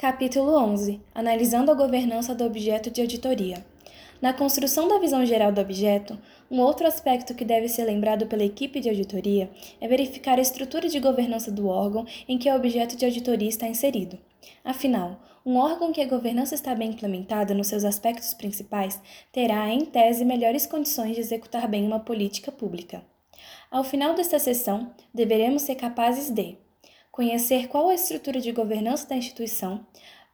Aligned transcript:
Capítulo 0.00 0.56
11 0.56 1.00
Analisando 1.12 1.72
a 1.72 1.74
governança 1.74 2.32
do 2.32 2.44
objeto 2.44 2.88
de 2.88 3.00
auditoria. 3.00 3.66
Na 4.22 4.32
construção 4.32 4.86
da 4.86 5.00
visão 5.00 5.26
geral 5.26 5.50
do 5.50 5.60
objeto, 5.60 6.16
um 6.48 6.60
outro 6.60 6.86
aspecto 6.86 7.34
que 7.34 7.44
deve 7.44 7.68
ser 7.68 7.82
lembrado 7.82 8.28
pela 8.28 8.44
equipe 8.44 8.78
de 8.78 8.88
auditoria 8.88 9.50
é 9.80 9.88
verificar 9.88 10.38
a 10.38 10.40
estrutura 10.40 10.88
de 10.88 11.00
governança 11.00 11.50
do 11.50 11.66
órgão 11.66 12.06
em 12.28 12.38
que 12.38 12.48
o 12.48 12.54
objeto 12.54 12.96
de 12.96 13.06
auditoria 13.06 13.48
está 13.48 13.66
inserido. 13.66 14.16
Afinal, 14.64 15.18
um 15.44 15.56
órgão 15.56 15.92
que 15.92 16.00
a 16.00 16.06
governança 16.06 16.54
está 16.54 16.76
bem 16.76 16.90
implementada 16.90 17.52
nos 17.52 17.66
seus 17.66 17.84
aspectos 17.84 18.32
principais 18.32 19.02
terá, 19.32 19.68
em 19.68 19.84
tese, 19.84 20.24
melhores 20.24 20.64
condições 20.64 21.16
de 21.16 21.22
executar 21.22 21.66
bem 21.66 21.84
uma 21.84 21.98
política 21.98 22.52
pública. 22.52 23.02
Ao 23.68 23.82
final 23.82 24.14
desta 24.14 24.38
sessão, 24.38 24.92
deveremos 25.12 25.62
ser 25.62 25.74
capazes 25.74 26.30
de 26.30 26.56
conhecer 27.18 27.66
qual 27.66 27.88
a 27.88 27.94
estrutura 27.96 28.40
de 28.40 28.52
governança 28.52 29.08
da 29.08 29.16
instituição, 29.16 29.84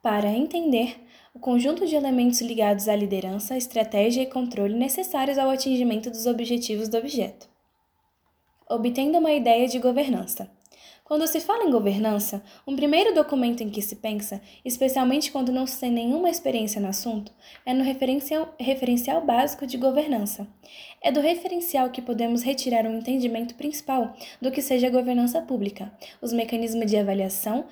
para 0.02 0.28
entender 0.28 1.02
o 1.32 1.38
conjunto 1.38 1.86
de 1.86 1.96
elementos 1.96 2.42
ligados 2.42 2.88
à 2.88 2.94
liderança, 2.94 3.56
estratégia 3.56 4.20
e 4.20 4.26
controle 4.26 4.75
necessários 4.75 5.39
ao 5.39 5.48
atingimento 5.48 6.11
dos 6.11 6.26
objetivos 6.26 6.90
do 6.90 6.98
objeto. 6.98 7.48
Obtendo 8.68 9.16
uma 9.16 9.32
ideia 9.32 9.66
de 9.66 9.78
governança. 9.78 10.50
Quando 11.04 11.26
se 11.26 11.39
fala 11.39 11.64
em 11.64 11.71
governança, 11.71 12.43
um 12.67 12.75
primeiro 12.75 13.14
documento 13.14 13.62
em 13.62 13.68
que 13.68 13.82
se 13.82 13.96
pensa, 13.96 14.40
especialmente 14.64 15.31
quando 15.31 15.53
não 15.53 15.67
se 15.67 15.79
tem 15.79 15.93
nenhuma 15.93 16.31
experiência 16.31 16.81
no 16.81 16.89
assunto, 16.89 17.31
é 17.67 17.75
no 17.75 17.85
referencial, 17.85 18.54
referencial 18.58 19.21
básico 19.21 19.67
de 19.67 19.76
governança. 19.76 20.48
É 21.03 21.12
do 21.12 21.21
referencial 21.21 21.90
que 21.90 22.00
podemos 22.00 22.43
retirar 22.43 22.86
um 22.86 22.96
entendimento 22.96 23.54
principal 23.54 24.14
do 24.40 24.50
que 24.50 24.62
seja 24.62 24.86
a 24.86 24.90
governança 24.90 25.43
pública, 25.43 25.93
os 26.22 26.32
mecanismos 26.32 26.90
de 26.90 26.96
avaliação, 26.96 27.67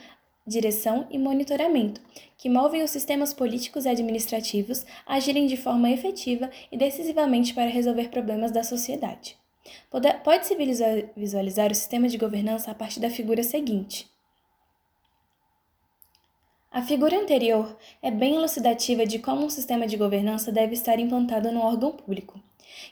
direção 0.46 1.06
e 1.10 1.16
monitoramento, 1.16 2.02
que 2.36 2.50
movem 2.50 2.82
os 2.82 2.90
sistemas 2.90 3.32
políticos 3.32 3.86
e 3.86 3.88
administrativos 3.88 4.84
a 5.06 5.14
agirem 5.14 5.46
de 5.46 5.56
forma 5.56 5.90
efetiva 5.90 6.50
e 6.70 6.76
decisivamente 6.76 7.54
para 7.54 7.70
resolver 7.70 8.10
problemas 8.10 8.52
da 8.52 8.62
sociedade. 8.62 9.40
Pode-se 10.24 10.56
visualizar 11.16 11.70
o 11.70 11.74
sistema 11.74 12.08
de 12.08 12.18
governança 12.18 12.70
a 12.70 12.74
partir 12.74 13.00
da 13.00 13.10
figura 13.10 13.42
seguinte. 13.42 14.10
A 16.70 16.80
figura 16.80 17.18
anterior 17.18 17.76
é 18.02 18.10
bem 18.10 18.34
elucidativa 18.34 19.04
de 19.04 19.18
como 19.18 19.44
um 19.44 19.50
sistema 19.50 19.86
de 19.86 19.96
governança 19.96 20.50
deve 20.50 20.72
estar 20.72 20.98
implantado 20.98 21.52
no 21.52 21.60
órgão 21.60 21.92
público. 21.92 22.40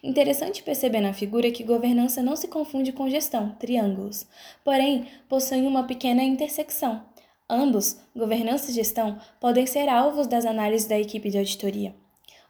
Interessante 0.03 0.63
perceber 0.63 1.01
na 1.01 1.15
figura 1.15 1.51
que 1.51 1.65
governança 1.65 2.23
não 2.23 2.37
se 2.37 2.47
confunde 2.47 2.93
com 2.93 3.09
gestão, 3.09 3.57
triângulos, 3.59 4.27
porém 4.63 5.09
possuem 5.29 5.67
uma 5.67 5.85
pequena 5.85 6.23
intersecção. 6.23 7.03
Ambos, 7.49 7.99
governança 8.15 8.71
e 8.71 8.75
gestão, 8.75 9.19
podem 9.41 9.67
ser 9.67 9.89
alvos 9.89 10.27
das 10.27 10.45
análises 10.45 10.87
da 10.87 11.01
equipe 11.01 11.31
de 11.31 11.39
auditoria 11.39 11.95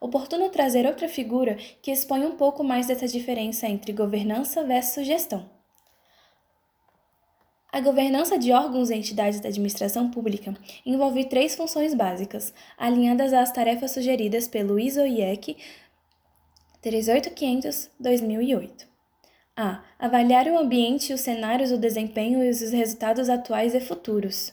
oportuno 0.01 0.49
trazer 0.49 0.87
outra 0.87 1.09
figura 1.09 1.57
que 1.83 1.93
expõe 1.93 2.25
um 2.25 2.37
pouco 2.37 2.65
mais 2.65 2.87
dessa 2.87 3.07
diferença 3.07 3.67
entre 3.67 3.93
governança 3.93 4.65
versus 4.65 5.07
gestão. 5.07 5.49
A 7.73 7.81
governança 7.81 8.37
de 8.37 8.51
órgãos 8.51 8.91
e 8.91 8.97
entidades 8.97 9.39
da 9.39 9.49
administração 9.49 10.11
pública 10.11 10.53
envolve 10.85 11.27
três 11.27 11.55
funções 11.55 11.95
básicas, 11.95 12.53
alinhadas 12.77 13.33
às 13.33 13.53
tarefas 13.53 13.93
sugeridas 13.93 14.49
pelo 14.49 14.81
ISO-IEC 14.81 15.57
38500-2008. 16.83 18.89
A. 19.57 19.85
Avaliar 19.99 20.49
o 20.49 20.59
ambiente, 20.59 21.13
os 21.13 21.21
cenários, 21.21 21.71
o 21.71 21.79
desempenho 21.79 22.43
e 22.43 22.51
os 22.51 22.61
resultados 22.73 23.29
atuais 23.29 23.73
e 23.75 23.81
futuros. 23.81 24.53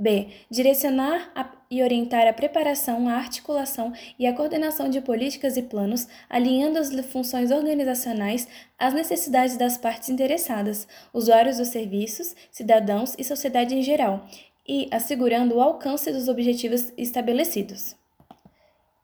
B. 0.00 0.28
Direcionar 0.50 1.30
a, 1.34 1.50
e 1.70 1.82
orientar 1.82 2.26
a 2.26 2.32
preparação, 2.32 3.06
a 3.06 3.12
articulação 3.12 3.92
e 4.18 4.26
a 4.26 4.32
coordenação 4.32 4.88
de 4.88 5.00
políticas 5.00 5.58
e 5.58 5.62
planos, 5.62 6.08
alinhando 6.28 6.78
as 6.78 6.90
funções 7.06 7.50
organizacionais 7.50 8.48
às 8.78 8.94
necessidades 8.94 9.58
das 9.58 9.76
partes 9.76 10.08
interessadas, 10.08 10.88
usuários 11.12 11.58
dos 11.58 11.68
serviços, 11.68 12.34
cidadãos 12.50 13.14
e 13.18 13.22
sociedade 13.22 13.74
em 13.74 13.82
geral, 13.82 14.26
e 14.66 14.88
assegurando 14.90 15.56
o 15.56 15.60
alcance 15.60 16.10
dos 16.10 16.28
objetivos 16.28 16.92
estabelecidos. 16.96 17.94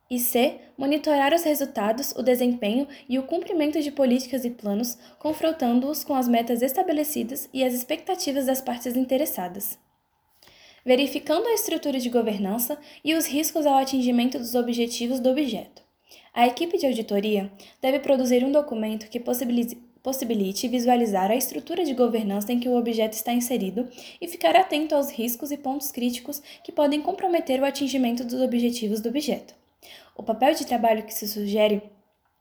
E 0.08 0.18
C. 0.18 0.60
Monitorar 0.78 1.34
os 1.34 1.42
resultados, 1.42 2.12
o 2.12 2.22
desempenho 2.22 2.86
e 3.08 3.18
o 3.18 3.24
cumprimento 3.24 3.80
de 3.80 3.90
políticas 3.90 4.44
e 4.44 4.50
planos, 4.50 4.96
confrontando-os 5.18 6.04
com 6.04 6.14
as 6.14 6.28
metas 6.28 6.62
estabelecidas 6.62 7.48
e 7.52 7.64
as 7.64 7.74
expectativas 7.74 8.46
das 8.46 8.60
partes 8.60 8.94
interessadas 8.96 9.78
verificando 10.86 11.48
a 11.48 11.54
estrutura 11.54 11.98
de 11.98 12.08
governança 12.08 12.78
e 13.04 13.12
os 13.14 13.26
riscos 13.26 13.66
ao 13.66 13.74
atingimento 13.74 14.38
dos 14.38 14.54
objetivos 14.54 15.18
do 15.18 15.30
objeto. 15.30 15.82
A 16.32 16.46
equipe 16.46 16.78
de 16.78 16.86
auditoria 16.86 17.50
deve 17.82 17.98
produzir 17.98 18.44
um 18.44 18.52
documento 18.52 19.08
que 19.08 19.18
possibilite 19.18 20.68
visualizar 20.68 21.28
a 21.28 21.34
estrutura 21.34 21.84
de 21.84 21.92
governança 21.92 22.52
em 22.52 22.60
que 22.60 22.68
o 22.68 22.76
objeto 22.76 23.14
está 23.14 23.32
inserido 23.32 23.88
e 24.20 24.28
ficar 24.28 24.54
atento 24.54 24.94
aos 24.94 25.10
riscos 25.10 25.50
e 25.50 25.56
pontos 25.56 25.90
críticos 25.90 26.40
que 26.62 26.70
podem 26.70 27.02
comprometer 27.02 27.60
o 27.60 27.64
atingimento 27.64 28.22
dos 28.22 28.40
objetivos 28.40 29.00
do 29.00 29.08
objeto. 29.08 29.54
O 30.16 30.22
papel 30.22 30.54
de 30.54 30.64
trabalho 30.64 31.02
que 31.02 31.12
se 31.12 31.26
sugere 31.26 31.82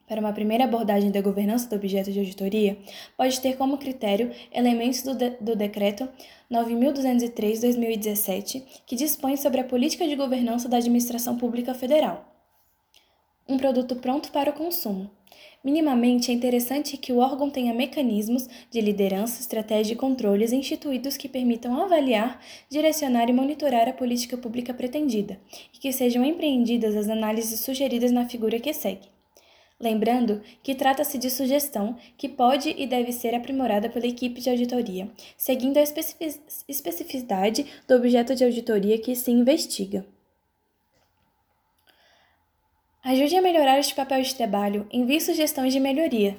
para 0.08 0.20
uma 0.20 0.34
primeira 0.34 0.64
abordagem 0.66 1.12
da 1.12 1.22
governança 1.22 1.70
do 1.70 1.76
objeto 1.76 2.12
de 2.12 2.20
auditoria, 2.20 2.78
pode 3.18 3.40
ter 3.42 3.58
como 3.58 3.78
critério 3.78 4.32
elementos 4.52 5.02
do, 5.02 5.16
de 5.16 5.32
do 5.42 5.56
Decreto 5.56 6.08
9.203-2017, 6.52 8.64
que 8.86 8.96
dispõe 8.96 9.36
sobre 9.38 9.62
a 9.62 9.64
política 9.64 10.08
de 10.08 10.16
governança 10.16 10.70
da 10.70 10.78
Administração 10.78 11.38
Pública 11.38 11.74
Federal. 11.74 12.32
Um 13.48 13.58
produto 13.58 13.96
pronto 13.98 14.32
para 14.32 14.50
o 14.50 14.54
consumo. 14.54 15.12
Minimamente, 15.64 16.30
é 16.30 16.34
interessante 16.34 16.96
que 16.96 17.12
o 17.12 17.18
órgão 17.18 17.50
tenha 17.50 17.74
mecanismos 17.74 18.48
de 18.70 18.80
liderança, 18.80 19.42
estratégia 19.42 19.94
e 19.94 19.98
controles 19.98 20.52
instituídos 20.52 21.18
que 21.18 21.28
permitam 21.28 21.82
avaliar, 21.82 22.40
direcionar 22.70 23.28
e 23.30 23.34
monitorar 23.34 23.90
a 23.90 23.94
política 23.94 24.38
pública 24.38 24.76
pretendida, 24.76 25.40
e 25.74 25.80
que 25.80 25.92
sejam 25.92 26.24
empreendidas 26.24 26.96
as 26.96 27.10
análises 27.10 27.62
sugeridas 27.62 28.12
na 28.12 28.30
figura 28.30 28.60
que 28.60 28.74
segue. 28.74 29.15
Lembrando 29.80 30.42
que 30.64 30.74
trata-se 30.74 31.18
de 31.18 31.30
sugestão 31.30 31.98
que 32.18 32.30
pode 32.30 32.74
e 32.78 32.88
deve 32.88 33.12
ser 33.12 33.36
aprimorada 33.36 33.90
pela 33.90 34.08
equipe 34.08 34.40
de 34.40 34.50
auditoria, 34.50 35.12
seguindo 35.38 35.78
a 35.78 35.84
especificidade 36.68 37.66
do 37.86 37.96
objeto 37.96 38.34
de 38.34 38.46
auditoria 38.46 38.98
que 38.98 39.16
se 39.16 39.32
investiga. 39.32 40.06
Ajude 43.04 43.36
a 43.36 43.42
melhorar 43.42 43.78
este 43.78 43.94
papel 43.94 44.22
de 44.22 44.34
trabalho, 44.34 44.88
envie 44.92 45.20
sugestões 45.20 45.74
de 45.74 45.80
melhoria. 45.80 46.38